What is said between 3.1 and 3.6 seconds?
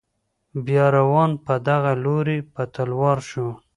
شو.